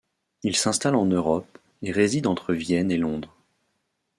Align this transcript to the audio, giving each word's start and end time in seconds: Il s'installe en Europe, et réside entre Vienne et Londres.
Il 0.41 0.55
s'installe 0.55 0.95
en 0.95 1.05
Europe, 1.05 1.59
et 1.83 1.91
réside 1.91 2.25
entre 2.25 2.55
Vienne 2.55 2.89
et 2.89 2.97
Londres. 2.97 3.37